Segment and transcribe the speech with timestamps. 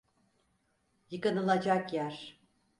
[1.09, 2.39] Yıkanılacak yer.